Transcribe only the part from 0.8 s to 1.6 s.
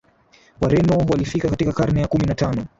walifika